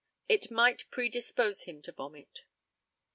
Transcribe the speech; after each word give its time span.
It 0.27 0.49
might 0.49 0.89
predispose 0.89 1.65
him 1.65 1.83
to 1.83 1.91
vomit. 1.91 2.45